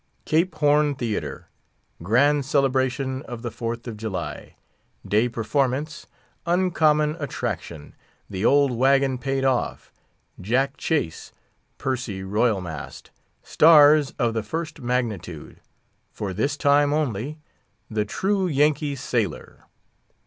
[0.25, 1.47] CAPE HORN THEATRE.
[2.01, 4.55] Grand Celebration of the Fourth of July.
[5.07, 6.07] DAY PERFORMANCE.
[6.47, 7.93] UNCOMMON ATTRACTION.
[8.27, 9.93] THE OLD WAGON PAID OFF!
[10.41, 11.33] JACK CHASE....
[11.77, 13.11] PERCY ROYAL MAST.
[13.43, 15.59] STARS OF THE FIRST MAGNITUDE.
[16.11, 17.37] For this time only.
[17.87, 19.65] THE TRUE YANKEE SAILOR.